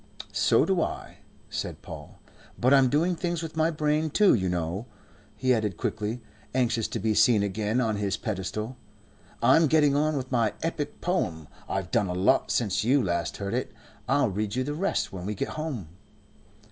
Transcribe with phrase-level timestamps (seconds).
[0.33, 1.17] "So do I,"
[1.47, 2.17] said Paul.
[2.59, 4.87] "But I'm doing things with my brain, too, you know,"
[5.35, 6.21] he added quickly,
[6.55, 8.77] anxious to be seen again on his pedestal.
[9.43, 11.47] "I am getting on with my epic poem.
[11.69, 13.73] I've done a lot since you last heard it.
[14.09, 15.89] I'll read you the rest when we get home."